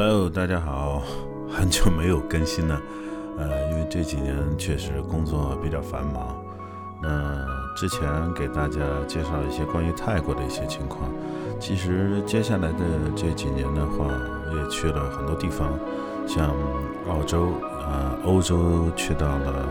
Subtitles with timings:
[0.00, 1.02] Hello，大家好，
[1.50, 2.80] 很久没有更新了，
[3.36, 6.40] 呃，因为这几年确实工作比较繁忙。
[7.02, 7.44] 那
[7.76, 8.78] 之前给大家
[9.08, 11.10] 介绍一些关于泰国的一些情况，
[11.58, 12.78] 其实接下来的
[13.16, 15.76] 这几年的话，我也去了很多地方，
[16.28, 16.54] 像
[17.08, 17.48] 澳洲
[17.84, 19.66] 啊、欧洲去到了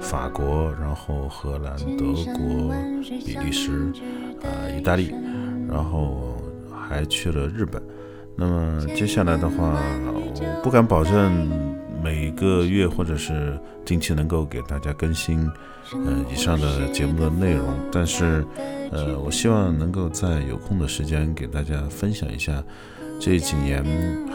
[0.00, 2.72] 法国，然后荷兰、德国、
[3.26, 3.92] 比利时
[4.40, 5.12] 啊、意大利，
[5.68, 6.36] 然后
[6.72, 7.82] 还去了日本。
[8.36, 9.78] 那么接下来的话，
[10.12, 11.48] 我不敢保证
[12.02, 15.48] 每个月或者是近期能够给大家更新，
[15.92, 17.64] 呃，以上的节目的内容。
[17.92, 18.44] 但是，
[18.90, 22.60] 呃，我希望能够在有空的时间给大家分享一下
[23.20, 23.84] 这几年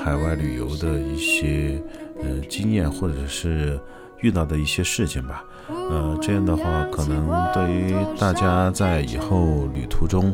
[0.02, 1.82] 海外旅游的一些
[2.24, 3.78] 呃经验，或者是
[4.22, 5.44] 遇到的一些事情吧。
[5.68, 10.34] 呃，这样的话，可能对于大家在以后旅途中。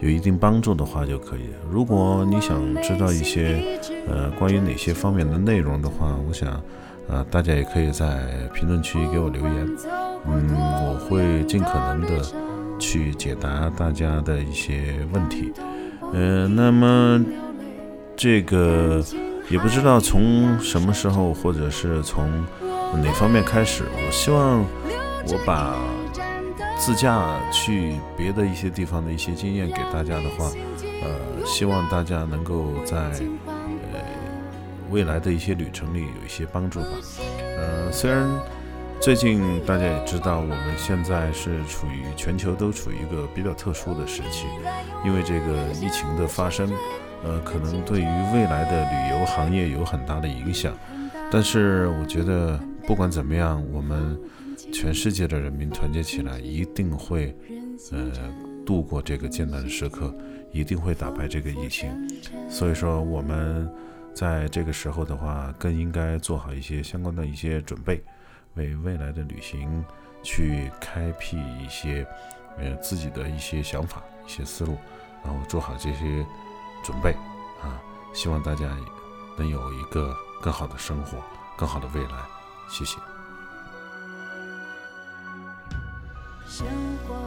[0.00, 1.50] 有一定帮助的话就可以。
[1.70, 3.78] 如果你想知道一些
[4.08, 6.60] 呃关于哪些方面的内容的话，我想
[7.08, 9.76] 呃大家也可以在评论区给我留言，
[10.26, 12.22] 嗯，我会尽可能的
[12.78, 15.52] 去解答大家的一些问题。
[16.12, 17.24] 呃，那么
[18.16, 19.02] 这个
[19.48, 22.28] 也不知道从什么时候或者是从
[23.02, 24.64] 哪方面开始，我希望
[25.28, 25.76] 我把。
[26.76, 30.50] 自驾去别的一些地方的一些经验给大家的话，
[31.02, 32.96] 呃，希望大家能够在
[33.92, 34.00] 呃
[34.90, 36.88] 未来的一些旅程里有一些帮助吧。
[37.56, 38.28] 呃，虽然
[39.00, 44.46] 最近大家也知道，我们现在是处于全球都处于一个比较特殊的时期，
[45.06, 46.70] 因为这个疫情的发生，
[47.22, 50.74] 呃，可能对于未来的旅游行业有很大的影响。
[51.30, 54.18] 但是我觉得不管怎么样，我们。
[54.72, 57.36] 全世界的人民团结起来，一定会，
[57.92, 58.12] 呃，
[58.64, 60.14] 度过这个艰难的时刻，
[60.52, 61.90] 一定会打败这个疫情。
[62.48, 63.70] 所以说，我们
[64.14, 68.02] 在这个时候的话，更应该做好一些相关的一些准备，
[68.54, 69.84] 为未来的旅行
[70.22, 72.06] 去开辟一些，
[72.58, 74.76] 呃，自己的一些想法、一些思路，
[75.24, 76.26] 然后做好这些
[76.82, 77.12] 准备
[77.62, 77.80] 啊！
[78.12, 78.76] 希望大家
[79.36, 81.18] 能有一个更好的生活、
[81.56, 82.10] 更好的未来。
[82.68, 82.96] 谢谢。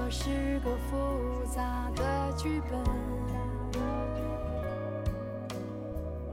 [0.09, 2.81] 是个复杂的剧本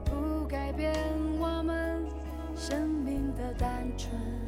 [0.05, 0.93] 不改变
[1.37, 2.05] 我们
[2.55, 4.44] 生命的单纯。